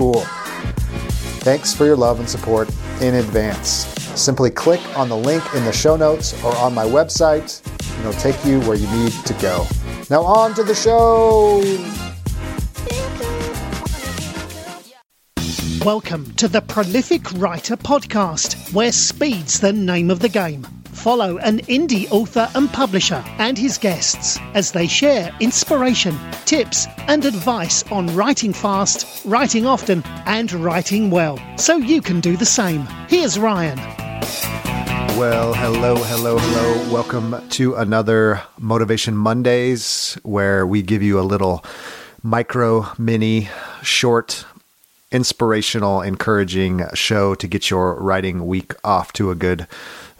cool. 0.00 0.24
Thanks 1.44 1.74
for 1.74 1.84
your 1.84 1.94
love 1.94 2.20
and 2.20 2.28
support 2.28 2.70
in 3.02 3.16
advance. 3.16 3.84
Simply 4.18 4.48
click 4.48 4.80
on 4.96 5.10
the 5.10 5.16
link 5.16 5.44
in 5.54 5.62
the 5.66 5.72
show 5.72 5.94
notes 5.94 6.32
or 6.42 6.56
on 6.56 6.72
my 6.72 6.86
website, 6.86 7.60
and 7.68 8.06
it'll 8.06 8.18
take 8.18 8.42
you 8.46 8.60
where 8.60 8.78
you 8.78 8.90
need 8.96 9.12
to 9.12 9.34
go. 9.34 9.66
Now, 10.08 10.22
on 10.22 10.54
to 10.54 10.62
the 10.62 10.74
show. 10.74 11.60
Welcome 15.84 16.32
to 16.36 16.48
the 16.48 16.62
Prolific 16.62 17.30
Writer 17.32 17.76
Podcast, 17.76 18.72
where 18.72 18.92
speed's 18.92 19.60
the 19.60 19.74
name 19.74 20.10
of 20.10 20.20
the 20.20 20.30
game. 20.30 20.79
Follow 21.00 21.38
an 21.38 21.60
indie 21.60 22.10
author 22.10 22.46
and 22.54 22.70
publisher 22.70 23.24
and 23.38 23.56
his 23.56 23.78
guests 23.78 24.38
as 24.52 24.72
they 24.72 24.86
share 24.86 25.34
inspiration, 25.40 26.14
tips, 26.44 26.86
and 27.08 27.24
advice 27.24 27.82
on 27.90 28.14
writing 28.14 28.52
fast, 28.52 29.24
writing 29.24 29.64
often, 29.64 30.02
and 30.26 30.52
writing 30.52 31.10
well, 31.10 31.38
so 31.56 31.78
you 31.78 32.02
can 32.02 32.20
do 32.20 32.36
the 32.36 32.44
same. 32.44 32.86
Here's 33.08 33.38
Ryan. 33.38 33.78
Well, 35.16 35.54
hello, 35.54 35.96
hello, 35.96 36.36
hello. 36.36 36.92
Welcome 36.92 37.48
to 37.48 37.76
another 37.76 38.42
Motivation 38.58 39.16
Mondays 39.16 40.18
where 40.22 40.66
we 40.66 40.82
give 40.82 41.02
you 41.02 41.18
a 41.18 41.22
little 41.22 41.64
micro, 42.22 42.86
mini, 42.98 43.48
short, 43.82 44.44
inspirational, 45.10 46.02
encouraging 46.02 46.82
show 46.92 47.34
to 47.36 47.48
get 47.48 47.70
your 47.70 47.94
writing 47.94 48.46
week 48.46 48.74
off 48.84 49.14
to 49.14 49.30
a 49.30 49.34
good 49.34 49.66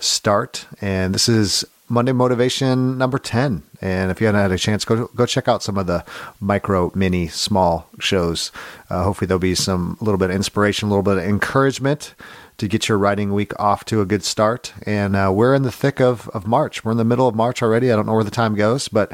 start. 0.00 0.66
And 0.80 1.14
this 1.14 1.28
is 1.28 1.64
Monday 1.88 2.12
Motivation 2.12 2.96
number 2.98 3.18
10. 3.18 3.62
And 3.80 4.10
if 4.10 4.20
you 4.20 4.26
haven't 4.26 4.40
had 4.40 4.52
a 4.52 4.58
chance, 4.58 4.84
go 4.84 5.08
go 5.08 5.26
check 5.26 5.48
out 5.48 5.62
some 5.62 5.76
of 5.76 5.86
the 5.86 6.04
micro, 6.40 6.92
mini, 6.94 7.28
small 7.28 7.88
shows. 7.98 8.52
Uh, 8.88 9.04
hopefully, 9.04 9.26
there'll 9.26 9.38
be 9.38 9.54
some 9.54 9.96
little 10.00 10.18
bit 10.18 10.30
of 10.30 10.36
inspiration, 10.36 10.86
a 10.86 10.90
little 10.90 11.02
bit 11.02 11.18
of 11.18 11.24
encouragement 11.24 12.14
to 12.58 12.68
get 12.68 12.88
your 12.88 12.98
writing 12.98 13.32
week 13.32 13.58
off 13.58 13.84
to 13.86 14.00
a 14.00 14.06
good 14.06 14.22
start. 14.22 14.72
And 14.84 15.16
uh, 15.16 15.32
we're 15.34 15.54
in 15.54 15.62
the 15.62 15.72
thick 15.72 15.98
of, 15.98 16.28
of 16.28 16.46
March. 16.46 16.84
We're 16.84 16.92
in 16.92 16.98
the 16.98 17.04
middle 17.04 17.26
of 17.26 17.34
March 17.34 17.62
already. 17.62 17.90
I 17.90 17.96
don't 17.96 18.06
know 18.06 18.14
where 18.14 18.22
the 18.22 18.30
time 18.30 18.54
goes, 18.54 18.86
but 18.86 19.10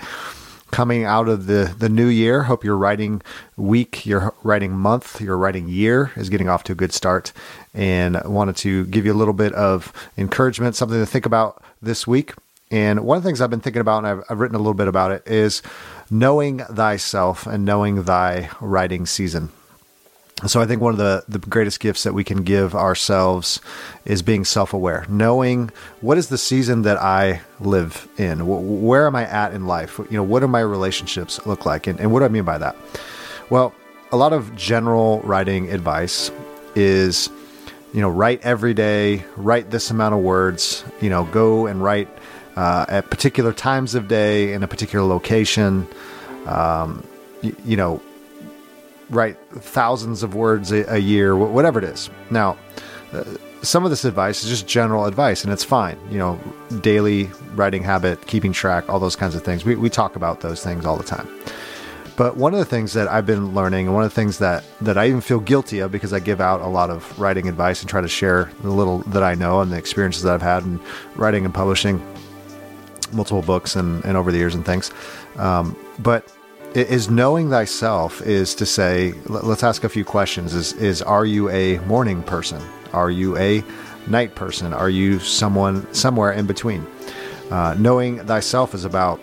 coming 0.76 1.04
out 1.04 1.26
of 1.26 1.47
the, 1.47 1.75
the 1.78 1.88
new 1.88 2.06
year. 2.06 2.42
Hope 2.42 2.62
your 2.62 2.76
writing 2.76 3.22
week, 3.56 4.04
your 4.04 4.34
writing 4.42 4.72
month, 4.72 5.22
your 5.22 5.38
writing 5.38 5.69
year 5.69 6.12
is 6.16 6.28
getting 6.28 6.50
off 6.50 6.64
to 6.64 6.72
a 6.72 6.75
good 6.75 6.92
start. 6.92 7.32
And 7.72 8.22
wanted 8.26 8.56
to 8.59 8.84
give 8.84 9.06
you 9.06 9.12
a 9.15 9.16
little 9.16 9.32
bit 9.32 9.54
of 9.54 9.91
encouragement, 10.19 10.76
something 10.76 10.98
to 10.98 11.06
think 11.06 11.25
about 11.25 11.65
this 11.81 12.06
week. 12.06 12.34
And 12.70 13.06
one 13.06 13.16
of 13.16 13.22
the 13.22 13.26
things 13.26 13.41
I've 13.41 13.48
been 13.48 13.60
thinking 13.60 13.81
about, 13.81 14.04
and 14.04 14.06
I've, 14.06 14.25
I've 14.28 14.38
written 14.38 14.54
a 14.54 14.59
little 14.59 14.75
bit 14.75 14.86
about 14.86 15.12
it, 15.12 15.22
is 15.26 15.62
knowing 16.10 16.59
thyself 16.59 17.47
and 17.47 17.65
knowing 17.65 18.03
thy 18.03 18.50
writing 18.60 19.06
season. 19.06 19.53
So 20.44 20.60
I 20.60 20.66
think 20.66 20.82
one 20.82 20.92
of 20.92 20.98
the, 20.98 21.24
the 21.28 21.38
greatest 21.38 21.80
gifts 21.80 22.02
that 22.02 22.12
we 22.12 22.22
can 22.22 22.42
give 22.42 22.74
ourselves 22.74 23.58
is 24.04 24.20
being 24.20 24.44
self-aware, 24.44 25.06
knowing 25.08 25.70
what 26.02 26.19
is 26.19 26.28
the 26.28 26.36
season 26.36 26.82
that 26.82 26.98
I 26.98 27.41
live 27.58 28.06
in, 28.19 28.47
where 28.47 29.06
am 29.06 29.16
I 29.16 29.24
at 29.26 29.54
in 29.54 29.66
life, 29.66 29.98
you 29.98 30.06
know, 30.10 30.22
what 30.22 30.41
do 30.41 30.47
my 30.47 30.60
relationships 30.60 31.44
look 31.47 31.64
like, 31.64 31.86
and, 31.86 31.98
and 31.98 32.12
what 32.12 32.19
do 32.19 32.26
I 32.26 32.28
mean 32.28 32.44
by 32.44 32.58
that? 32.58 32.76
Well, 33.48 33.72
a 34.12 34.19
lot 34.19 34.34
of 34.34 34.54
general 34.54 35.20
writing 35.20 35.72
advice 35.72 36.30
is, 36.74 37.30
you 37.94 38.03
know, 38.03 38.10
write 38.10 38.42
every 38.42 38.74
day, 38.74 39.24
write 39.38 39.70
this 39.70 39.91
amount 39.91 40.14
of 40.14 40.20
words, 40.20 40.84
you 41.00 41.08
know, 41.08 41.24
go 41.24 41.66
and 41.66 41.82
write 41.82 42.10
uh, 42.56 42.84
at 42.91 43.08
particular 43.08 43.54
times 43.54 43.94
of 43.94 44.06
day 44.06 44.53
in 44.53 44.62
a 44.62 44.68
particular 44.68 45.06
location, 45.06 45.88
um, 46.44 47.03
you 47.64 47.76
know 47.76 48.03
write 49.11 49.37
thousands 49.53 50.22
of 50.22 50.34
words 50.34 50.72
a, 50.72 50.94
a 50.94 50.99
year, 50.99 51.37
whatever 51.37 51.78
it 51.78 51.84
is. 51.84 52.11
Now, 52.31 52.56
uh, 53.12 53.25
some 53.62 53.84
of 53.84 53.91
this 53.91 54.05
advice 54.05 54.44
is 54.44 54.50
just 54.50 54.67
general 54.67 55.06
advice, 55.06 55.44
and 55.44 55.53
it's 55.53 55.65
fine. 55.65 55.99
You 56.11 56.19
know, 56.19 56.41
daily 56.81 57.25
writing 57.55 57.83
habit, 57.83 58.27
keeping 58.27 58.53
track, 58.53 58.89
all 58.89 59.00
those 59.00 59.16
kinds 59.16 59.34
of 59.34 59.43
things. 59.43 59.65
We, 59.65 59.75
we 59.77 59.91
talk 59.91 60.16
about 60.16 60.41
those 60.41 60.62
things 60.62 60.84
all 60.84 60.97
the 60.97 61.05
time. 61.05 61.28
But 62.16 62.37
one 62.37 62.55
of 62.55 62.59
the 62.59 62.65
things 62.65 62.95
that 62.95 63.09
I've 63.09 63.27
been 63.27 63.55
learning, 63.55 63.87
and 63.87 63.95
one 63.95 64.03
of 64.03 64.11
the 64.11 64.15
things 64.15 64.39
that, 64.39 64.65
that 64.81 64.97
I 64.97 65.09
even 65.09 65.21
feel 65.21 65.39
guilty 65.39 65.81
of 65.81 65.93
because 65.93 66.15
I 66.15 66.21
give 66.21 66.41
out 66.41 66.62
a 66.62 66.66
lot 66.66 66.89
of 66.89 67.19
writing 67.19 67.47
advice 67.47 67.83
and 67.83 67.91
try 67.91 68.00
to 68.00 68.09
share 68.09 68.50
the 68.62 68.71
little 68.71 68.99
that 68.99 69.22
I 69.22 69.34
know 69.34 69.61
and 69.61 69.71
the 69.71 69.77
experiences 69.77 70.22
that 70.22 70.33
I've 70.33 70.43
had 70.43 70.62
in 70.62 70.81
writing 71.15 71.45
and 71.45 71.53
publishing 71.53 72.00
multiple 73.12 73.43
books 73.43 73.77
and, 73.77 74.03
and 74.05 74.16
over 74.16 74.33
the 74.33 74.39
years 74.39 74.55
and 74.55 74.65
things. 74.65 74.91
Um, 75.37 75.77
but 75.99 76.33
is 76.76 77.09
knowing 77.09 77.48
thyself 77.48 78.20
is 78.20 78.54
to 78.54 78.66
say 78.66 79.14
let's 79.26 79.62
ask 79.62 79.84
a 79.84 79.88
few 79.88 80.04
questions. 80.04 80.54
Is 80.54 80.75
is 80.75 81.00
are 81.00 81.25
you 81.25 81.48
a 81.48 81.78
morning 81.87 82.22
person? 82.22 82.60
Are 82.92 83.10
you 83.10 83.37
a 83.38 83.64
night 84.06 84.34
person? 84.34 84.75
Are 84.75 84.91
you 84.91 85.19
someone 85.19 85.92
somewhere 85.94 86.32
in 86.32 86.47
between? 86.47 86.86
Uh, 87.50 87.75
knowing 87.78 88.19
thyself 88.26 88.75
is 88.75 88.84
about 88.84 89.20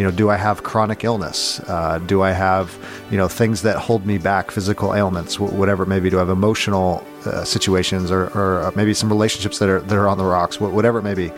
you 0.00 0.06
know 0.06 0.10
do 0.10 0.30
i 0.30 0.36
have 0.36 0.62
chronic 0.62 1.04
illness 1.04 1.60
uh, 1.68 1.98
do 2.06 2.22
i 2.22 2.30
have 2.30 2.74
you 3.10 3.18
know 3.18 3.28
things 3.28 3.60
that 3.60 3.76
hold 3.76 4.06
me 4.06 4.16
back 4.16 4.50
physical 4.50 4.94
ailments 4.94 5.38
whatever 5.38 5.82
it 5.82 5.88
may 5.88 6.00
be 6.00 6.08
do 6.08 6.16
i 6.16 6.20
have 6.20 6.30
emotional 6.30 7.04
uh, 7.26 7.44
situations 7.44 8.10
or, 8.10 8.28
or, 8.28 8.72
maybe 8.74 8.94
some 8.94 9.10
relationships 9.10 9.58
that 9.58 9.68
are 9.68 9.80
that 9.80 9.98
are 9.98 10.08
on 10.08 10.16
the 10.16 10.24
rocks 10.24 10.58
whatever 10.58 11.00
it 11.00 11.02
may 11.02 11.12
be 11.12 11.30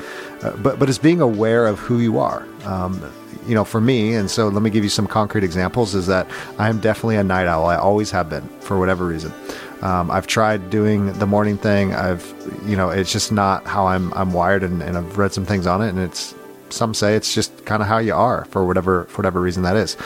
uh, 0.43 0.57
but 0.59 0.79
but 0.79 0.89
it's 0.89 0.97
being 0.97 1.21
aware 1.21 1.67
of 1.67 1.81
who 1.81 1.99
you 1.99 2.21
are 2.21 2.47
um, 2.65 3.03
you 3.45 3.57
know, 3.57 3.65
for 3.65 3.81
me, 3.81 4.15
and 4.15 4.31
so 4.31 4.47
let 4.47 4.63
me 4.63 4.71
give 4.71 4.85
you 4.85 4.91
some 4.91 5.09
concrete 5.09 5.43
examples, 5.43 5.97
is 5.97 6.07
that 6.07 6.29
I'm 6.61 6.79
definitely 6.79 7.17
a 7.17 7.25
night 7.25 7.49
owl. 7.49 7.67
I 7.67 7.75
always 7.75 8.09
have 8.13 8.31
been 8.31 8.47
for 8.61 8.79
whatever 8.79 9.05
reason. 9.05 9.33
Um, 9.81 10.13
I've 10.13 10.29
tried 10.29 10.71
doing 10.71 11.13
the 11.15 11.27
morning 11.27 11.59
thing. 11.59 11.93
I've, 11.93 12.25
you 12.65 12.77
know, 12.77 12.91
it's 12.91 13.11
just 13.11 13.33
not 13.33 13.67
how 13.67 13.87
I'm, 13.87 14.15
I'm 14.15 14.33
wired 14.33 14.63
and, 14.63 14.81
and 14.81 14.97
I've 14.97 15.19
read 15.19 15.33
some 15.33 15.45
things 15.45 15.67
on 15.67 15.83
it 15.83 15.89
and 15.89 15.99
it's, 15.99 16.37
some 16.73 16.95
say 16.95 17.15
it's 17.15 17.35
just 17.35 17.65
kind 17.65 17.83
of 17.83 17.89
how 17.89 17.99
you 17.99 18.15
are 18.15 18.45
for 18.47 18.65
whatever, 18.65 19.05
for 19.05 19.19
whatever 19.19 19.41
reason 19.41 19.63
that 19.63 19.77
is. 19.77 19.97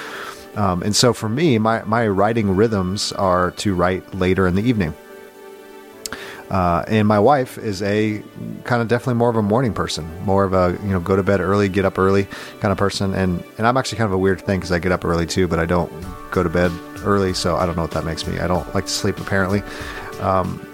Um, 0.57 0.83
and 0.83 0.97
so 0.97 1.13
for 1.13 1.29
me, 1.29 1.59
my, 1.59 1.83
my 1.85 2.09
writing 2.09 2.57
rhythms 2.57 3.13
are 3.13 3.51
to 3.53 3.75
write 3.75 4.15
later 4.15 4.47
in 4.47 4.55
the 4.55 4.63
evening. 4.63 4.95
Uh, 6.51 6.85
and 6.87 7.09
my 7.09 7.19
wife 7.19 7.59
is 7.59 7.83
a 7.83 8.23
kind 8.65 8.81
of 8.81 8.87
definitely 8.87 9.15
more 9.15 9.29
of 9.29 9.37
a 9.37 9.43
morning 9.43 9.73
person, 9.73 10.09
more 10.25 10.45
of 10.45 10.53
a 10.53 10.79
you 10.85 10.91
know 10.91 11.01
go 11.01 11.17
to 11.17 11.23
bed 11.23 11.41
early, 11.41 11.69
get 11.69 11.85
up 11.85 11.99
early 11.99 12.29
kind 12.61 12.71
of 12.71 12.79
person. 12.79 13.15
And 13.15 13.43
and 13.59 13.67
I'm 13.67 13.77
actually 13.77 13.99
kind 13.99 14.07
of 14.07 14.13
a 14.13 14.19
weird 14.19 14.41
thing 14.41 14.61
because 14.61 14.71
I 14.71 14.79
get 14.79 14.93
up 14.93 15.05
early 15.05 15.27
too, 15.27 15.49
but 15.49 15.59
I 15.59 15.67
don't 15.67 15.91
go 16.31 16.45
to 16.45 16.49
bed 16.49 16.71
early, 17.03 17.35
so 17.35 17.57
I 17.57 17.67
don't 17.67 17.75
know 17.75 17.83
what 17.83 17.91
that 17.93 18.05
makes 18.05 18.27
me. 18.27 18.39
I 18.39 18.47
don't 18.47 18.73
like 18.75 18.85
to 18.85 18.93
sleep 18.93 19.19
apparently. 19.19 19.63
Um, 20.21 20.65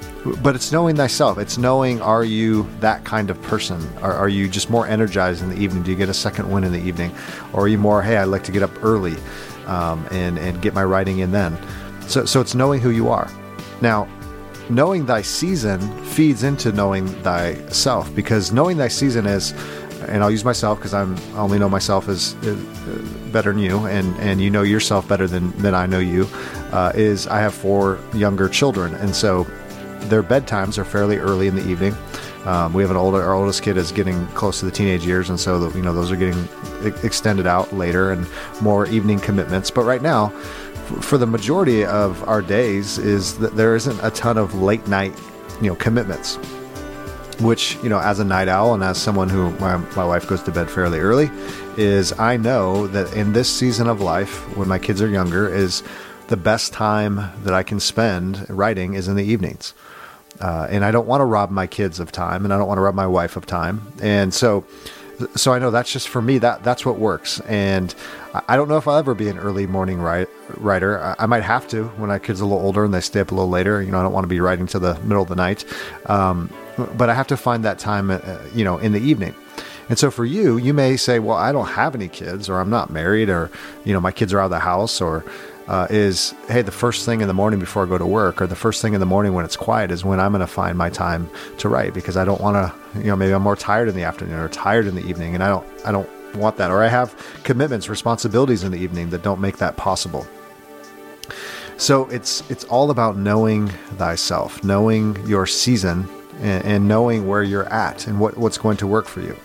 but 0.42 0.54
it's 0.54 0.70
knowing 0.70 0.96
thyself. 0.96 1.38
It's 1.38 1.58
knowing 1.58 2.00
are 2.00 2.24
you 2.24 2.68
that 2.80 3.04
kind 3.04 3.30
of 3.30 3.40
person? 3.42 3.80
Are, 3.98 4.12
are 4.12 4.28
you 4.28 4.48
just 4.48 4.70
more 4.70 4.86
energized 4.86 5.42
in 5.42 5.50
the 5.50 5.56
evening? 5.56 5.82
Do 5.82 5.90
you 5.90 5.96
get 5.96 6.08
a 6.08 6.14
second 6.14 6.50
win 6.50 6.64
in 6.64 6.72
the 6.72 6.80
evening? 6.80 7.12
Or 7.52 7.64
are 7.64 7.68
you 7.68 7.78
more, 7.78 8.02
hey, 8.02 8.16
I 8.16 8.24
like 8.24 8.44
to 8.44 8.52
get 8.52 8.62
up 8.62 8.84
early 8.84 9.16
um, 9.66 10.06
and, 10.10 10.38
and 10.38 10.62
get 10.62 10.74
my 10.74 10.84
writing 10.84 11.18
in 11.18 11.32
then? 11.32 11.58
So, 12.08 12.24
so 12.24 12.40
it's 12.40 12.54
knowing 12.54 12.80
who 12.80 12.90
you 12.90 13.08
are. 13.08 13.28
Now, 13.80 14.08
knowing 14.70 15.06
thy 15.06 15.22
season 15.22 15.80
feeds 16.04 16.44
into 16.44 16.70
knowing 16.72 17.08
thyself 17.22 18.14
because 18.14 18.52
knowing 18.52 18.76
thy 18.76 18.88
season 18.88 19.26
is 19.26 19.52
and 20.08 20.22
I'll 20.22 20.30
use 20.30 20.44
myself 20.44 20.78
because 20.78 20.94
I'm 20.94 21.16
I 21.34 21.38
only 21.38 21.58
know 21.58 21.68
myself 21.68 22.08
as, 22.08 22.34
as, 22.42 22.58
better 23.32 23.52
than 23.52 23.62
you, 23.62 23.86
and 23.86 24.16
and 24.18 24.40
you 24.40 24.50
know 24.50 24.62
yourself 24.62 25.06
better 25.08 25.26
than 25.26 25.52
than 25.58 25.74
I 25.74 25.86
know 25.86 26.00
you. 26.00 26.26
Uh, 26.72 26.92
is 26.94 27.26
I 27.26 27.40
have 27.40 27.54
four 27.54 27.98
younger 28.14 28.48
children, 28.48 28.94
and 28.96 29.14
so 29.14 29.46
their 30.08 30.22
bedtimes 30.22 30.78
are 30.78 30.84
fairly 30.84 31.18
early 31.18 31.46
in 31.48 31.54
the 31.54 31.68
evening. 31.68 31.94
Um, 32.44 32.72
we 32.72 32.82
have 32.82 32.90
an 32.90 32.96
older, 32.96 33.22
our 33.22 33.34
oldest 33.34 33.62
kid 33.62 33.76
is 33.76 33.92
getting 33.92 34.26
close 34.28 34.58
to 34.60 34.64
the 34.64 34.72
teenage 34.72 35.06
years, 35.06 35.30
and 35.30 35.38
so 35.38 35.58
the, 35.58 35.76
you 35.76 35.82
know 35.82 35.94
those 35.94 36.10
are 36.10 36.16
getting 36.16 36.48
extended 37.04 37.46
out 37.46 37.72
later 37.72 38.10
and 38.10 38.26
more 38.60 38.86
evening 38.86 39.20
commitments. 39.20 39.70
But 39.70 39.84
right 39.84 40.02
now, 40.02 40.28
for 41.00 41.18
the 41.18 41.26
majority 41.26 41.84
of 41.84 42.26
our 42.28 42.42
days, 42.42 42.98
is 42.98 43.38
that 43.38 43.54
there 43.56 43.76
isn't 43.76 43.98
a 44.02 44.10
ton 44.10 44.38
of 44.38 44.54
late 44.54 44.86
night, 44.88 45.14
you 45.60 45.68
know, 45.68 45.76
commitments. 45.76 46.36
Which 47.40 47.76
you 47.82 47.88
know, 47.88 47.98
as 47.98 48.18
a 48.18 48.24
night 48.24 48.48
owl 48.48 48.74
and 48.74 48.84
as 48.84 48.98
someone 48.98 49.28
who 49.28 49.50
my, 49.58 49.76
my 49.96 50.04
wife 50.04 50.28
goes 50.28 50.42
to 50.42 50.52
bed 50.52 50.70
fairly 50.70 50.98
early, 50.98 51.30
is 51.76 52.12
I 52.18 52.36
know 52.36 52.86
that 52.88 53.12
in 53.14 53.32
this 53.32 53.48
season 53.48 53.88
of 53.88 54.00
life, 54.00 54.56
when 54.56 54.68
my 54.68 54.78
kids 54.78 55.00
are 55.00 55.08
younger, 55.08 55.48
is 55.48 55.82
the 56.28 56.36
best 56.36 56.72
time 56.72 57.16
that 57.42 57.54
I 57.54 57.62
can 57.62 57.80
spend 57.80 58.46
writing 58.48 58.94
is 58.94 59.08
in 59.08 59.16
the 59.16 59.24
evenings. 59.24 59.74
Uh, 60.42 60.66
and 60.70 60.84
I 60.84 60.90
don't 60.90 61.06
want 61.06 61.20
to 61.20 61.24
rob 61.24 61.50
my 61.50 61.68
kids 61.68 62.00
of 62.00 62.10
time, 62.10 62.44
and 62.44 62.52
I 62.52 62.58
don't 62.58 62.66
want 62.66 62.78
to 62.78 62.82
rob 62.82 62.96
my 62.96 63.06
wife 63.06 63.36
of 63.36 63.46
time. 63.46 63.80
And 64.02 64.34
so, 64.34 64.64
so 65.36 65.52
I 65.52 65.60
know 65.60 65.70
that's 65.70 65.92
just 65.92 66.08
for 66.08 66.20
me. 66.20 66.38
That 66.38 66.64
that's 66.64 66.84
what 66.84 66.98
works. 66.98 67.38
And 67.40 67.94
I 68.48 68.56
don't 68.56 68.68
know 68.68 68.76
if 68.76 68.88
I'll 68.88 68.96
ever 68.96 69.14
be 69.14 69.28
an 69.28 69.38
early 69.38 69.68
morning 69.68 70.00
write, 70.00 70.28
writer. 70.56 71.00
I, 71.00 71.14
I, 71.20 71.26
might 71.26 71.44
have 71.44 71.68
to 71.68 71.84
when 71.84 72.08
my 72.08 72.18
kids 72.18 72.40
are 72.40 72.44
a 72.44 72.46
little 72.48 72.64
older 72.64 72.84
and 72.84 72.92
they 72.92 73.00
stay 73.00 73.20
up 73.20 73.30
a 73.30 73.34
little 73.34 73.50
later. 73.50 73.80
You 73.80 73.92
know, 73.92 74.00
I 74.00 74.02
don't 74.02 74.12
want 74.12 74.24
to 74.24 74.28
be 74.28 74.40
writing 74.40 74.66
to 74.68 74.80
the 74.80 74.98
middle 75.00 75.22
of 75.22 75.28
the 75.28 75.36
night. 75.36 75.64
Um, 76.06 76.50
but 76.96 77.08
I 77.08 77.14
have 77.14 77.28
to 77.28 77.36
find 77.36 77.64
that 77.64 77.78
time, 77.78 78.10
uh, 78.10 78.20
you 78.52 78.64
know, 78.64 78.78
in 78.78 78.90
the 78.90 79.00
evening. 79.00 79.34
And 79.88 79.98
so 79.98 80.10
for 80.10 80.24
you, 80.24 80.56
you 80.56 80.72
may 80.72 80.96
say, 80.96 81.18
well, 81.18 81.36
I 81.36 81.52
don't 81.52 81.66
have 81.66 81.94
any 81.94 82.08
kids, 82.08 82.48
or 82.48 82.58
I'm 82.60 82.70
not 82.70 82.90
married, 82.90 83.28
or 83.28 83.50
you 83.84 83.92
know, 83.92 84.00
my 84.00 84.12
kids 84.12 84.32
are 84.32 84.40
out 84.40 84.46
of 84.46 84.50
the 84.50 84.60
house, 84.60 85.00
or 85.00 85.24
uh, 85.68 85.86
is 85.90 86.34
hey, 86.48 86.62
the 86.62 86.72
first 86.72 87.04
thing 87.04 87.20
in 87.20 87.28
the 87.28 87.34
morning 87.34 87.60
before 87.60 87.84
I 87.84 87.88
go 87.88 87.98
to 87.98 88.06
work, 88.06 88.42
or 88.42 88.46
the 88.46 88.56
first 88.56 88.82
thing 88.82 88.94
in 88.94 89.00
the 89.00 89.06
morning 89.06 89.32
when 89.32 89.44
it's 89.44 89.56
quiet, 89.56 89.90
is 89.90 90.04
when 90.04 90.20
I'm 90.20 90.32
going 90.32 90.40
to 90.40 90.46
find 90.46 90.76
my 90.76 90.90
time 90.90 91.30
to 91.58 91.68
write 91.68 91.94
because 91.94 92.16
I 92.16 92.24
don't 92.24 92.40
want 92.40 92.56
to, 92.56 92.98
you 92.98 93.06
know, 93.06 93.16
maybe 93.16 93.32
I'm 93.32 93.42
more 93.42 93.56
tired 93.56 93.88
in 93.88 93.94
the 93.94 94.04
afternoon 94.04 94.38
or 94.38 94.48
tired 94.48 94.86
in 94.86 94.94
the 94.94 95.06
evening, 95.06 95.34
and 95.34 95.42
I 95.42 95.48
don't, 95.48 95.66
I 95.86 95.92
don't 95.92 96.08
want 96.34 96.56
that, 96.56 96.70
or 96.70 96.82
I 96.82 96.88
have 96.88 97.14
commitments, 97.44 97.88
responsibilities 97.88 98.64
in 98.64 98.72
the 98.72 98.78
evening 98.78 99.10
that 99.10 99.22
don't 99.22 99.40
make 99.40 99.58
that 99.58 99.76
possible. 99.76 100.26
So 101.76 102.06
it's 102.10 102.48
it's 102.50 102.64
all 102.64 102.90
about 102.90 103.16
knowing 103.16 103.68
thyself, 103.98 104.62
knowing 104.62 105.16
your 105.26 105.46
season, 105.46 106.08
and, 106.40 106.64
and 106.64 106.88
knowing 106.88 107.26
where 107.26 107.42
you're 107.42 107.68
at 107.72 108.06
and 108.06 108.18
what, 108.20 108.36
what's 108.36 108.58
going 108.58 108.76
to 108.78 108.86
work 108.86 109.06
for 109.06 109.20
you. 109.20 109.36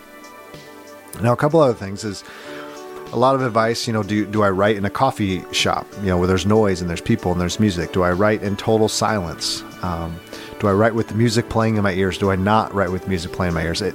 Now, 1.22 1.32
a 1.32 1.36
couple 1.36 1.60
other 1.60 1.74
things 1.74 2.04
is 2.04 2.22
a 3.12 3.16
lot 3.18 3.34
of 3.34 3.42
advice, 3.42 3.86
you 3.86 3.92
know, 3.92 4.02
do, 4.02 4.26
do 4.26 4.42
I 4.42 4.50
write 4.50 4.76
in 4.76 4.84
a 4.84 4.90
coffee 4.90 5.42
shop, 5.52 5.86
you 6.00 6.06
know, 6.06 6.18
where 6.18 6.26
there's 6.26 6.46
noise 6.46 6.80
and 6.80 6.90
there's 6.90 7.00
people 7.00 7.32
and 7.32 7.40
there's 7.40 7.58
music? 7.58 7.92
Do 7.92 8.02
I 8.02 8.12
write 8.12 8.42
in 8.42 8.56
total 8.56 8.88
silence? 8.88 9.62
Um, 9.82 10.18
do 10.60 10.66
I 10.66 10.72
write 10.72 10.94
with 10.94 11.08
the 11.08 11.14
music 11.14 11.48
playing 11.48 11.76
in 11.76 11.82
my 11.82 11.92
ears? 11.92 12.18
Do 12.18 12.30
I 12.30 12.36
not 12.36 12.74
write 12.74 12.90
with 12.90 13.08
music 13.08 13.32
playing 13.32 13.50
in 13.50 13.54
my 13.54 13.62
ears? 13.62 13.80
It, 13.80 13.94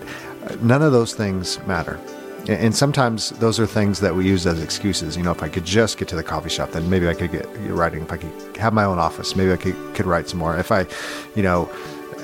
none 0.61 0.81
of 0.81 0.91
those 0.91 1.13
things 1.13 1.59
matter. 1.67 1.99
And 2.47 2.75
sometimes 2.75 3.29
those 3.29 3.57
are 3.59 3.65
things 3.65 4.01
that 4.01 4.15
we 4.15 4.27
use 4.27 4.45
as 4.45 4.61
excuses. 4.61 5.15
You 5.15 5.23
know, 5.23 5.31
if 5.31 5.41
I 5.43 5.47
could 5.47 5.63
just 5.63 5.97
get 5.97 6.09
to 6.09 6.15
the 6.15 6.23
coffee 6.23 6.49
shop, 6.49 6.71
then 6.71 6.89
maybe 6.89 7.07
I 7.07 7.13
could 7.13 7.31
get 7.31 7.45
writing. 7.69 8.01
If 8.01 8.11
I 8.11 8.17
could 8.17 8.57
have 8.57 8.73
my 8.73 8.83
own 8.83 8.99
office, 8.99 9.35
maybe 9.35 9.53
I 9.53 9.57
could, 9.57 9.75
could 9.95 10.05
write 10.05 10.27
some 10.27 10.39
more. 10.39 10.57
If 10.57 10.69
I, 10.69 10.85
you 11.35 11.43
know, 11.43 11.65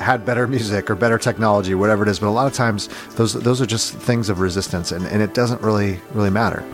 had 0.02 0.26
better 0.26 0.46
music 0.56 0.90
or 0.90 0.96
better 0.96 1.18
technology, 1.18 1.74
whatever 1.74 2.04
it 2.04 2.10
is. 2.10 2.20
But 2.20 2.28
a 2.28 2.32
lot 2.32 2.48
of 2.48 2.54
times, 2.54 2.90
those 3.12 3.34
those 3.34 3.62
are 3.62 3.66
just 3.66 3.94
things 3.94 4.28
of 4.28 4.42
resistance, 4.42 4.92
and, 4.92 5.06
and 5.06 5.22
it 5.22 5.34
doesn't 5.34 5.62
really 5.62 6.02
really 6.14 6.30
matter 6.32 6.66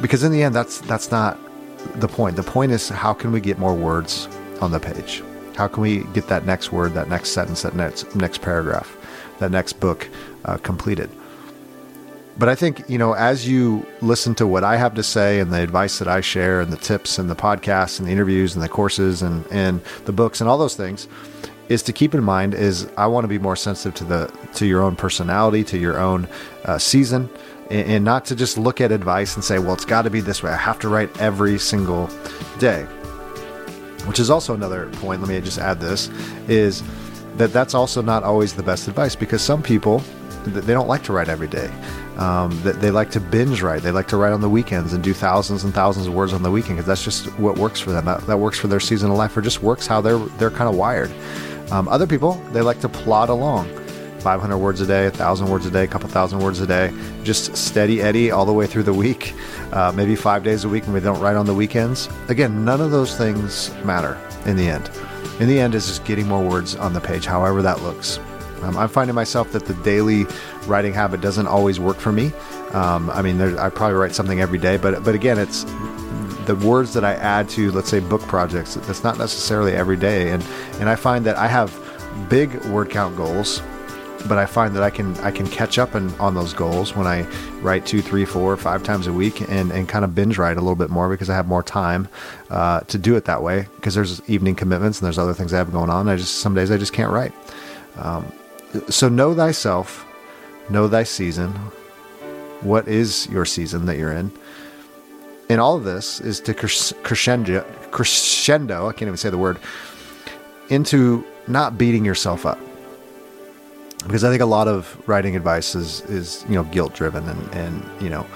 because 0.00 0.22
in 0.22 0.32
the 0.32 0.42
end, 0.42 0.54
that's 0.54 0.80
that's 0.82 1.10
not 1.10 1.38
the 1.96 2.08
point. 2.08 2.36
The 2.36 2.42
point 2.42 2.72
is 2.72 2.88
how 2.88 3.12
can 3.12 3.32
we 3.32 3.40
get 3.40 3.58
more 3.58 3.74
words 3.74 4.28
on 4.60 4.72
the 4.72 4.80
page? 4.80 5.22
How 5.56 5.68
can 5.68 5.82
we 5.82 6.04
get 6.12 6.28
that 6.28 6.44
next 6.44 6.72
word, 6.72 6.92
that 6.94 7.08
next 7.08 7.30
sentence, 7.30 7.62
that 7.62 7.74
next 7.74 8.14
next 8.14 8.42
paragraph, 8.42 8.96
that 9.38 9.50
next 9.50 9.74
book 9.74 10.08
uh, 10.44 10.58
completed? 10.58 11.10
But 12.38 12.50
I 12.50 12.54
think 12.54 12.88
you 12.88 12.98
know, 12.98 13.14
as 13.14 13.48
you 13.48 13.86
listen 14.02 14.34
to 14.36 14.46
what 14.46 14.64
I 14.64 14.76
have 14.76 14.94
to 14.94 15.02
say 15.02 15.40
and 15.40 15.52
the 15.52 15.62
advice 15.62 15.98
that 15.98 16.08
I 16.08 16.20
share, 16.20 16.60
and 16.60 16.72
the 16.72 16.76
tips 16.76 17.18
and 17.18 17.30
the 17.30 17.36
podcasts 17.36 17.98
and 17.98 18.06
the 18.06 18.12
interviews 18.12 18.54
and 18.54 18.62
the 18.62 18.68
courses 18.68 19.22
and 19.22 19.46
and 19.50 19.80
the 20.04 20.12
books 20.12 20.40
and 20.40 20.50
all 20.50 20.58
those 20.58 20.76
things, 20.76 21.08
is 21.68 21.82
to 21.84 21.92
keep 21.92 22.14
in 22.14 22.22
mind 22.22 22.54
is 22.54 22.88
I 22.96 23.06
want 23.06 23.24
to 23.24 23.28
be 23.28 23.38
more 23.38 23.56
sensitive 23.56 23.94
to 23.94 24.04
the 24.04 24.48
to 24.54 24.66
your 24.66 24.82
own 24.82 24.96
personality, 24.96 25.64
to 25.64 25.78
your 25.78 25.98
own 25.98 26.28
uh, 26.64 26.78
season, 26.78 27.30
and, 27.70 28.04
not 28.04 28.24
to 28.26 28.36
just 28.36 28.58
look 28.58 28.80
at 28.80 28.92
advice 28.92 29.34
and 29.34 29.44
say, 29.44 29.58
well, 29.58 29.74
it's 29.74 29.84
got 29.84 30.02
to 30.02 30.10
be 30.10 30.20
this 30.20 30.42
way. 30.42 30.50
I 30.50 30.56
have 30.56 30.78
to 30.80 30.88
write 30.88 31.20
every 31.20 31.58
single 31.58 32.08
day. 32.58 32.82
Which 34.04 34.20
is 34.20 34.30
also 34.30 34.54
another 34.54 34.88
point. 34.94 35.20
Let 35.20 35.28
me 35.28 35.40
just 35.40 35.58
add 35.58 35.80
this: 35.80 36.08
is 36.46 36.84
that 37.36 37.52
that's 37.52 37.74
also 37.74 38.00
not 38.02 38.22
always 38.22 38.54
the 38.54 38.62
best 38.62 38.86
advice 38.86 39.16
because 39.16 39.42
some 39.42 39.62
people 39.62 40.00
they 40.46 40.72
don't 40.72 40.86
like 40.86 41.02
to 41.04 41.12
write 41.12 41.28
every 41.28 41.48
day. 41.48 41.70
Um, 42.16 42.58
they, 42.62 42.72
they, 42.72 42.90
like 42.90 43.10
to 43.10 43.20
binge 43.20 43.62
write. 43.62 43.82
They 43.82 43.90
like 43.90 44.08
to 44.08 44.16
write 44.16 44.32
on 44.32 44.40
the 44.40 44.48
weekends 44.48 44.92
and 44.92 45.02
do 45.02 45.12
thousands 45.12 45.64
and 45.64 45.74
thousands 45.74 46.06
of 46.06 46.14
words 46.14 46.32
on 46.32 46.42
the 46.42 46.50
weekend 46.50 46.76
because 46.76 46.86
that's 46.86 47.04
just 47.04 47.26
what 47.38 47.58
works 47.58 47.80
for 47.80 47.90
them. 47.90 48.04
That, 48.06 48.26
that 48.26 48.38
works 48.38 48.58
for 48.58 48.68
their 48.68 48.80
season 48.80 49.10
of 49.10 49.16
life, 49.16 49.36
or 49.36 49.42
just 49.42 49.62
works 49.62 49.86
how 49.86 50.00
they're 50.00 50.18
they're 50.18 50.50
kind 50.50 50.68
of 50.68 50.76
wired. 50.76 51.12
Um, 51.70 51.88
other 51.88 52.06
people, 52.06 52.34
they 52.52 52.62
like 52.62 52.80
to 52.80 52.88
plod 52.88 53.28
along. 53.28 53.68
500 54.20 54.58
words 54.58 54.80
a 54.80 54.86
day, 54.86 55.04
1,000 55.04 55.48
words 55.48 55.66
a 55.66 55.70
day, 55.70 55.84
a 55.84 55.86
couple 55.86 56.08
thousand 56.08 56.40
words 56.40 56.60
a 56.60 56.66
day, 56.66 56.92
just 57.22 57.56
steady 57.56 58.02
Eddie 58.02 58.30
all 58.30 58.44
the 58.44 58.52
way 58.52 58.66
through 58.66 58.82
the 58.82 58.92
week, 58.92 59.34
uh, 59.72 59.92
maybe 59.94 60.16
five 60.16 60.42
days 60.42 60.64
a 60.64 60.68
week, 60.68 60.84
and 60.84 60.94
we 60.94 61.00
don't 61.00 61.20
write 61.20 61.36
on 61.36 61.46
the 61.46 61.54
weekends. 61.54 62.08
Again, 62.28 62.64
none 62.64 62.80
of 62.80 62.90
those 62.90 63.16
things 63.16 63.72
matter 63.84 64.18
in 64.46 64.56
the 64.56 64.68
end. 64.68 64.90
In 65.40 65.48
the 65.48 65.60
end, 65.60 65.74
is 65.74 65.86
just 65.86 66.04
getting 66.04 66.26
more 66.26 66.42
words 66.42 66.74
on 66.76 66.92
the 66.92 67.00
page, 67.00 67.26
however 67.26 67.60
that 67.62 67.82
looks. 67.82 68.18
Um, 68.62 68.76
I'm 68.78 68.88
finding 68.88 69.14
myself 69.14 69.52
that 69.52 69.66
the 69.66 69.74
daily 69.74 70.24
writing 70.66 70.92
habit 70.92 71.20
doesn't 71.20 71.46
always 71.46 71.78
work 71.78 71.98
for 71.98 72.10
me. 72.10 72.32
Um, 72.72 73.10
I 73.10 73.22
mean, 73.22 73.40
I 73.40 73.68
probably 73.68 73.96
write 73.96 74.14
something 74.14 74.40
every 74.40 74.58
day, 74.58 74.76
but 74.76 75.04
but 75.04 75.14
again, 75.14 75.38
it's 75.38 75.64
the 76.46 76.56
words 76.64 76.94
that 76.94 77.04
I 77.04 77.14
add 77.14 77.48
to, 77.50 77.70
let's 77.72 77.90
say, 77.90 78.00
book 78.00 78.22
projects. 78.22 78.74
That's 78.74 79.04
not 79.04 79.18
necessarily 79.18 79.74
every 79.74 79.96
day, 79.96 80.30
and 80.30 80.42
and 80.80 80.88
I 80.88 80.96
find 80.96 81.24
that 81.26 81.36
I 81.36 81.48
have 81.48 81.78
big 82.28 82.54
word 82.66 82.90
count 82.90 83.16
goals, 83.16 83.60
but 84.28 84.38
I 84.38 84.46
find 84.46 84.74
that 84.76 84.82
I 84.82 84.90
can 84.90 85.16
I 85.18 85.30
can 85.30 85.46
catch 85.46 85.78
up 85.78 85.94
in, 85.94 86.12
on 86.14 86.34
those 86.34 86.52
goals 86.52 86.94
when 86.94 87.06
I 87.06 87.22
write 87.60 87.86
two, 87.86 88.02
three, 88.02 88.24
four, 88.24 88.56
five 88.56 88.82
times 88.82 89.06
a 89.06 89.12
week, 89.12 89.40
and 89.48 89.70
and 89.70 89.88
kind 89.88 90.04
of 90.04 90.14
binge 90.14 90.38
write 90.38 90.56
a 90.56 90.60
little 90.60 90.76
bit 90.76 90.90
more 90.90 91.08
because 91.08 91.30
I 91.30 91.34
have 91.34 91.46
more 91.46 91.62
time 91.62 92.08
uh, 92.50 92.80
to 92.80 92.98
do 92.98 93.16
it 93.16 93.24
that 93.26 93.42
way. 93.42 93.68
Because 93.76 93.94
there's 93.94 94.28
evening 94.28 94.54
commitments 94.54 95.00
and 95.00 95.06
there's 95.06 95.18
other 95.18 95.34
things 95.34 95.52
I 95.52 95.58
have 95.58 95.72
going 95.72 95.90
on. 95.90 96.08
I 96.08 96.16
just 96.16 96.36
some 96.36 96.54
days 96.54 96.70
I 96.70 96.76
just 96.76 96.92
can't 96.92 97.12
write. 97.12 97.32
Um, 97.96 98.30
so 98.88 99.08
know 99.08 99.34
thyself, 99.34 100.06
know 100.68 100.88
thy 100.88 101.04
season. 101.04 101.52
What 102.62 102.88
is 102.88 103.28
your 103.28 103.44
season 103.44 103.86
that 103.86 103.98
you're 103.98 104.12
in? 104.12 104.32
And 105.48 105.60
all 105.60 105.76
of 105.76 105.84
this 105.84 106.20
is 106.20 106.40
to 106.40 106.54
crescendo, 106.54 107.62
crescendo, 107.92 108.88
I 108.88 108.92
can't 108.92 109.02
even 109.02 109.16
say 109.16 109.30
the 109.30 109.38
word, 109.38 109.58
into 110.68 111.24
not 111.46 111.78
beating 111.78 112.04
yourself 112.04 112.44
up. 112.44 112.58
Because 114.06 114.24
I 114.24 114.30
think 114.30 114.40
a 114.40 114.46
lot 114.46 114.68
of 114.68 114.96
writing 115.08 115.34
advice 115.36 115.74
is, 115.74 116.00
is 116.02 116.44
you 116.48 116.54
know, 116.54 116.64
guilt 116.64 116.94
driven 116.94 117.28
and, 117.28 117.54
and, 117.54 118.02
you 118.02 118.08
know, 118.08 118.26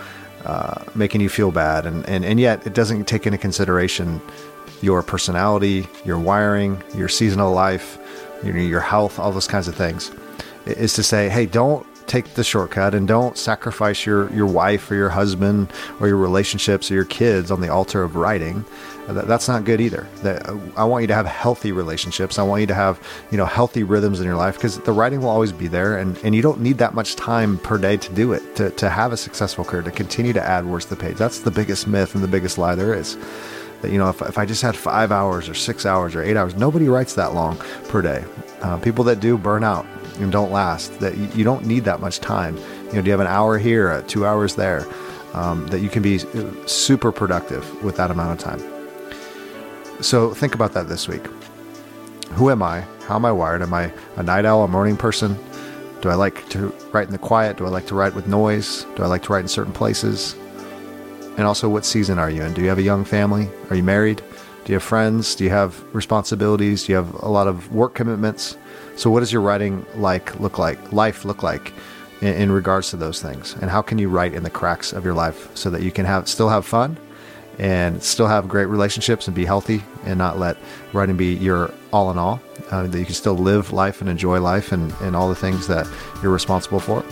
uh, 0.45 0.83
making 0.95 1.21
you 1.21 1.29
feel 1.29 1.50
bad. 1.50 1.87
And, 1.87 2.05
and, 2.09 2.25
and 2.25 2.41
yet 2.41 2.67
it 2.67 2.75
doesn't 2.75 3.05
take 3.05 3.27
into 3.27 3.39
consideration 3.39 4.21
your 4.83 5.03
personality, 5.03 5.87
your 6.05 6.19
wiring, 6.19 6.83
your 6.95 7.09
seasonal 7.09 7.53
life, 7.53 7.99
your, 8.43 8.57
your 8.57 8.81
health, 8.81 9.19
all 9.19 9.31
those 9.33 9.47
kinds 9.47 9.69
of 9.69 9.75
things. 9.75 10.11
Is 10.67 10.93
to 10.95 11.03
say, 11.03 11.29
hey, 11.29 11.47
don't 11.47 11.87
take 12.11 12.35
the 12.35 12.43
shortcut 12.43 12.93
and 12.93 13.07
don't 13.07 13.38
sacrifice 13.38 14.05
your, 14.05 14.33
your 14.33 14.47
wife 14.47 14.90
or 14.90 14.97
your 14.97 15.09
husband 15.09 15.73
or 16.00 16.09
your 16.09 16.17
relationships 16.17 16.90
or 16.90 16.95
your 16.95 17.05
kids 17.05 17.52
on 17.52 17.61
the 17.61 17.69
altar 17.69 18.02
of 18.02 18.17
writing. 18.17 18.64
Uh, 19.07 19.12
that, 19.12 19.29
that's 19.29 19.47
not 19.47 19.64
good 19.64 19.81
either. 19.81 20.09
That, 20.23 20.49
uh, 20.49 20.59
I 20.76 20.85
want 20.85 21.02
you 21.02 21.07
to 21.07 21.14
have 21.14 21.26
healthy 21.26 21.71
relationships. 21.71 22.37
I 22.37 22.43
want 22.43 22.62
you 22.62 22.67
to 22.67 22.75
have, 22.75 23.00
you 23.31 23.38
know, 23.38 23.47
healthy 23.47 23.85
rhythms 23.85 24.19
in 24.19 24.26
your 24.26 24.35
life 24.35 24.57
because 24.57 24.81
the 24.81 24.90
writing 24.90 25.21
will 25.21 25.29
always 25.29 25.52
be 25.52 25.69
there 25.69 25.99
and, 25.99 26.19
and 26.25 26.35
you 26.35 26.43
don't 26.43 26.61
need 26.61 26.79
that 26.79 26.95
much 26.95 27.14
time 27.14 27.59
per 27.59 27.79
day 27.79 27.97
to 27.97 28.12
do 28.12 28.33
it, 28.33 28.57
to, 28.57 28.71
to 28.71 28.90
have 28.90 29.12
a 29.12 29.17
successful 29.17 29.64
career, 29.64 29.83
to 29.83 29.93
continue 29.93 30.33
to 30.33 30.43
add 30.43 30.67
words 30.67 30.87
to 30.87 30.97
the 30.97 31.00
page. 31.00 31.17
That's 31.17 31.38
the 31.38 31.52
biggest 31.52 31.87
myth 31.87 32.17
and 32.17 32.25
the 32.25 32.29
biggest 32.29 32.59
lie 32.59 32.75
there 32.75 32.93
is. 32.93 33.17
That, 33.83 33.91
you 33.91 33.99
know, 33.99 34.09
if, 34.09 34.21
if 34.23 34.39
I 34.39 34.45
just 34.45 34.63
had 34.63 34.77
five 34.77 35.11
hours 35.11 35.49
or 35.49 35.55
six 35.55 35.87
hours 35.87 36.15
or 36.15 36.23
eight 36.23 36.37
hours, 36.37 36.55
nobody 36.55 36.89
writes 36.89 37.15
that 37.15 37.35
long 37.35 37.57
per 37.89 38.03
day. 38.03 38.25
Uh, 38.61 38.79
people 38.79 39.05
that 39.05 39.21
do 39.21 39.39
burn 39.39 39.65
out 39.65 39.87
and 40.19 40.31
don't 40.31 40.53
last, 40.53 41.01
that 41.01 41.17
you, 41.17 41.45
don't 41.45 41.65
need 41.65 41.85
that 41.85 42.01
much 42.01 42.21
time. 42.21 42.57
You 42.57 42.95
know, 42.95 43.03
do 43.03 43.07
you 43.07 43.13
have 43.13 43.21
an 43.21 43.27
hour 43.27 43.59
here, 43.59 43.91
uh, 43.91 44.03
two 44.07 44.27
hours 44.27 44.55
there? 44.55 44.87
Um, 45.33 45.67
that 45.69 45.79
you 45.79 45.89
can 45.89 46.03
be 46.03 46.21
uh, 46.21 46.67
super 46.67 47.13
productive 47.13 47.85
with 47.85 47.97
that 47.97 48.11
amount 48.11 48.33
of 48.33 48.45
time. 48.45 48.61
So 50.03 50.35
think 50.35 50.55
about 50.55 50.73
that 50.73 50.89
this 50.89 51.07
week. 51.07 51.25
Who 52.33 52.51
am 52.51 52.63
I? 52.63 52.81
How 53.07 53.17
am 53.17 53.25
I 53.25 53.33
wired? 53.33 53.63
Am 53.63 53.73
I 53.73 53.93
a 54.17 54.23
night 54.23 54.45
owl, 54.45 54.65
a 54.65 54.69
morning 54.69 54.97
person? 54.97 55.39
Do 56.01 56.09
I 56.09 56.15
like 56.15 56.49
to 56.51 56.75
write 56.93 57.07
in 57.07 57.13
the 57.13 57.19
quiet? 57.19 57.59
Do 57.59 57.67
I 57.67 57.69
like 57.69 57.87
to 57.87 57.95
write 57.95 58.15
with 58.15 58.27
noise? 58.27 58.87
Do 58.97 59.03
I 59.03 59.07
like 59.07 59.23
to 59.25 59.33
write 59.33 59.43
in 59.43 59.49
certain 59.49 59.73
places? 59.73 60.35
And 61.40 61.47
also, 61.47 61.70
what 61.70 61.87
season 61.87 62.18
are 62.18 62.28
you 62.28 62.42
in? 62.42 62.52
Do 62.52 62.61
you 62.61 62.68
have 62.68 62.76
a 62.76 62.82
young 62.82 63.02
family? 63.02 63.49
Are 63.70 63.76
you 63.76 63.82
married? 63.82 64.18
Do 64.18 64.73
you 64.73 64.75
have 64.75 64.82
friends? 64.82 65.35
Do 65.35 65.42
you 65.42 65.49
have 65.49 65.82
responsibilities? 65.94 66.85
Do 66.85 66.92
you 66.92 66.97
have 66.97 67.14
a 67.23 67.30
lot 67.30 67.49
of 67.49 67.75
work 67.75 67.94
commitments? 67.94 68.59
So, 68.97 69.11
what 69.11 69.20
does 69.20 69.32
your 69.32 69.40
writing 69.40 69.87
like 69.94 70.38
look 70.38 70.59
like? 70.59 70.92
Life 70.92 71.25
look 71.25 71.42
like 71.42 71.73
in, 72.20 72.35
in 72.35 72.52
regards 72.52 72.90
to 72.90 72.99
those 72.99 73.23
things? 73.23 73.56
And 73.62 73.70
how 73.70 73.80
can 73.80 73.97
you 73.97 74.11
write 74.11 74.35
in 74.35 74.42
the 74.42 74.50
cracks 74.50 74.92
of 74.92 75.02
your 75.02 75.14
life 75.14 75.49
so 75.56 75.70
that 75.70 75.80
you 75.80 75.90
can 75.90 76.04
have 76.04 76.28
still 76.28 76.50
have 76.50 76.66
fun 76.66 76.99
and 77.59 78.02
still 78.02 78.26
have 78.26 78.47
great 78.47 78.66
relationships 78.66 79.26
and 79.26 79.35
be 79.35 79.47
healthy 79.47 79.82
and 80.04 80.18
not 80.18 80.38
let 80.38 80.59
writing 80.92 81.16
be 81.16 81.32
your 81.37 81.73
all 81.90 82.11
in 82.11 82.18
all? 82.18 82.38
Uh, 82.70 82.87
that 82.87 82.99
you 82.99 83.06
can 83.06 83.14
still 83.14 83.38
live 83.38 83.73
life 83.73 84.02
and 84.02 84.11
enjoy 84.11 84.42
life 84.42 84.73
and, 84.73 84.92
and 85.00 85.16
all 85.16 85.30
the 85.30 85.35
things 85.35 85.66
that 85.68 85.88
you're 86.23 86.32
responsible 86.32 86.80
for. 86.80 87.02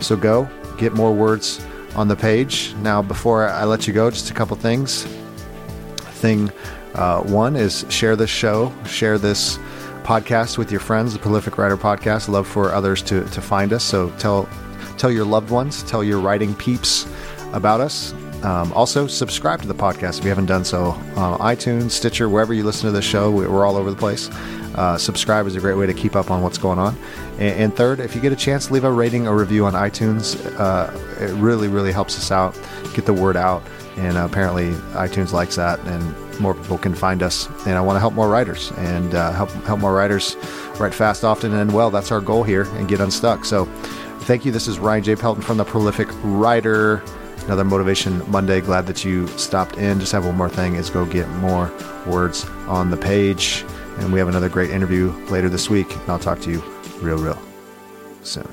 So, 0.00 0.16
go 0.16 0.48
get 0.78 0.94
more 0.94 1.12
words 1.12 1.62
on 1.96 2.08
the 2.08 2.16
page. 2.16 2.74
Now, 2.82 3.02
before 3.02 3.48
I 3.48 3.64
let 3.64 3.86
you 3.88 3.92
go, 3.92 4.10
just 4.10 4.30
a 4.30 4.34
couple 4.34 4.56
things. 4.56 5.04
Thing 6.20 6.50
uh, 6.94 7.22
one 7.22 7.56
is 7.56 7.84
share 7.88 8.16
this 8.16 8.30
show, 8.30 8.72
share 8.86 9.18
this 9.18 9.58
podcast 10.02 10.56
with 10.56 10.70
your 10.70 10.80
friends, 10.80 11.12
the 11.12 11.18
Prolific 11.18 11.58
Writer 11.58 11.76
Podcast. 11.76 12.28
Love 12.28 12.46
for 12.46 12.72
others 12.72 13.02
to, 13.02 13.24
to 13.24 13.40
find 13.40 13.72
us. 13.72 13.82
So 13.82 14.10
tell 14.18 14.48
tell 14.96 15.10
your 15.10 15.24
loved 15.24 15.50
ones, 15.50 15.82
tell 15.82 16.04
your 16.04 16.20
writing 16.20 16.54
peeps 16.54 17.06
about 17.52 17.80
us. 17.80 18.14
Um, 18.42 18.72
also, 18.72 19.06
subscribe 19.06 19.62
to 19.62 19.68
the 19.68 19.74
podcast 19.74 20.18
if 20.18 20.24
you 20.24 20.30
haven't 20.30 20.46
done 20.46 20.64
so. 20.64 20.90
Uh, 21.16 21.38
iTunes, 21.38 21.90
Stitcher, 21.92 22.28
wherever 22.28 22.54
you 22.54 22.64
listen 22.64 22.86
to 22.86 22.92
this 22.92 23.04
show, 23.04 23.30
we're 23.30 23.66
all 23.66 23.76
over 23.76 23.90
the 23.90 23.96
place. 23.96 24.30
Uh, 24.76 24.98
subscribe 24.98 25.46
is 25.46 25.56
a 25.56 25.60
great 25.60 25.76
way 25.76 25.86
to 25.86 25.94
keep 25.94 26.14
up 26.14 26.30
on 26.30 26.42
what's 26.42 26.58
going 26.58 26.78
on. 26.78 26.96
And, 27.38 27.60
and 27.60 27.76
third, 27.76 27.98
if 27.98 28.14
you 28.14 28.20
get 28.20 28.32
a 28.32 28.36
chance, 28.36 28.70
leave 28.70 28.84
a 28.84 28.92
rating 28.92 29.26
or 29.26 29.36
review 29.36 29.64
on 29.64 29.72
iTunes. 29.72 30.36
Uh, 30.60 30.92
it 31.18 31.32
really, 31.34 31.66
really 31.66 31.92
helps 31.92 32.16
us 32.18 32.30
out, 32.30 32.54
get 32.94 33.06
the 33.06 33.14
word 33.14 33.36
out. 33.36 33.62
And 33.96 34.18
apparently, 34.18 34.72
iTunes 34.92 35.32
likes 35.32 35.56
that, 35.56 35.80
and 35.80 36.38
more 36.38 36.54
people 36.54 36.76
can 36.76 36.94
find 36.94 37.22
us. 37.22 37.48
And 37.66 37.78
I 37.78 37.80
want 37.80 37.96
to 37.96 38.00
help 38.00 38.12
more 38.12 38.28
writers 38.28 38.70
and 38.72 39.14
uh, 39.14 39.32
help 39.32 39.50
help 39.64 39.80
more 39.80 39.94
writers 39.94 40.36
write 40.78 40.92
fast, 40.92 41.24
often, 41.24 41.54
and 41.54 41.72
well. 41.72 41.90
That's 41.90 42.12
our 42.12 42.20
goal 42.20 42.42
here, 42.42 42.64
and 42.74 42.86
get 42.86 43.00
unstuck. 43.00 43.46
So, 43.46 43.64
thank 44.24 44.44
you. 44.44 44.52
This 44.52 44.68
is 44.68 44.78
Ryan 44.78 45.02
J. 45.02 45.16
Pelton 45.16 45.42
from 45.42 45.56
the 45.56 45.64
Prolific 45.64 46.08
Writer 46.22 47.02
another 47.46 47.64
Motivation 47.64 48.22
Monday. 48.30 48.60
Glad 48.60 48.86
that 48.86 49.04
you 49.04 49.26
stopped 49.38 49.76
in. 49.76 49.98
Just 50.00 50.12
have 50.12 50.26
one 50.26 50.36
more 50.36 50.48
thing 50.48 50.74
is 50.74 50.90
go 50.90 51.06
get 51.06 51.28
more 51.28 51.72
words 52.06 52.44
on 52.68 52.90
the 52.90 52.96
page. 52.96 53.64
And 53.98 54.12
we 54.12 54.18
have 54.18 54.28
another 54.28 54.48
great 54.48 54.70
interview 54.70 55.10
later 55.30 55.48
this 55.48 55.70
week. 55.70 55.90
And 55.94 56.10
I'll 56.10 56.18
talk 56.18 56.40
to 56.42 56.50
you 56.50 56.62
real, 57.00 57.18
real 57.18 57.40
soon. 58.22 58.46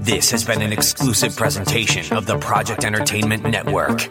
This 0.00 0.30
has 0.30 0.44
been 0.44 0.62
an 0.62 0.72
exclusive 0.72 1.36
presentation 1.36 2.16
of 2.16 2.26
the 2.26 2.36
Project 2.38 2.84
Entertainment 2.84 3.44
Network. 3.44 4.08